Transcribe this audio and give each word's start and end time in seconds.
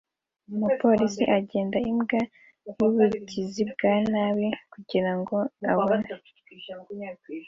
Umupolisi 0.55 1.23
agenda 1.37 1.77
imbwa 1.91 2.19
yubugizi 2.77 3.61
bwa 3.71 3.93
nabi 4.11 4.47
kugirango 4.73 5.35
abone 5.71 6.09